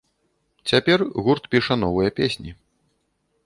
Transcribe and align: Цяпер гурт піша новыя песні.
Цяпер 0.71 0.99
гурт 1.23 1.43
піша 1.53 1.79
новыя 1.85 2.09
песні. 2.21 2.51